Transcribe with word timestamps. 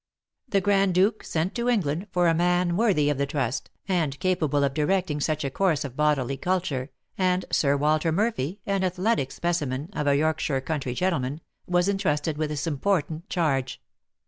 The 0.49 0.61
Grand 0.61 0.95
Duke 0.95 1.23
sent 1.23 1.53
to 1.53 1.69
England 1.69 2.07
for 2.09 2.27
a 2.27 2.33
man 2.33 2.75
worthy 2.75 3.11
of 3.11 3.19
the 3.19 3.27
trust, 3.27 3.69
and 3.87 4.19
capable 4.19 4.63
of 4.63 4.73
directing 4.73 5.19
such 5.19 5.43
a 5.45 5.51
course 5.51 5.85
of 5.85 5.95
bodily 5.95 6.37
culture, 6.37 6.89
and 7.19 7.45
Sir 7.51 7.77
Walter 7.77 8.11
Murphy, 8.11 8.59
an 8.65 8.83
athletic 8.83 9.31
specimen, 9.31 9.89
of 9.93 10.07
a 10.07 10.15
Yorkshire 10.17 10.61
country 10.61 10.95
gentleman, 10.95 11.39
was 11.67 11.87
entrusted 11.87 12.35
with 12.39 12.49
this 12.49 12.65
important 12.65 13.29
charge. 13.29 13.79